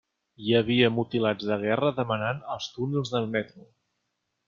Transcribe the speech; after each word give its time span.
Hi 0.45 0.55
havia 0.59 0.89
mutilats 0.95 1.51
de 1.51 1.59
guerra 1.65 1.93
demanant 2.01 2.43
als 2.57 2.73
túnels 2.79 3.17
del 3.19 3.33
metro. 3.39 3.71